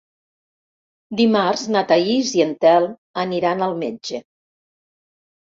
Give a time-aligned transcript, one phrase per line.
[1.19, 4.25] Dimarts na Thaís i en Telm aniran al metge.